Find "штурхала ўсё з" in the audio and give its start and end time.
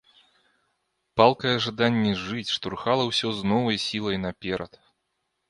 2.55-3.53